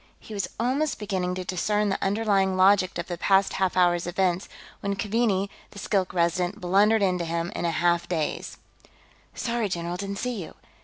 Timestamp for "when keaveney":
4.79-5.47